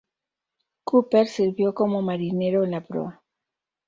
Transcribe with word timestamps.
Cooper 0.83 1.27
sirvió 1.27 1.75
como 1.75 2.01
marinero 2.01 2.63
en 2.63 2.71
la 2.71 2.81
proa. 2.83 3.21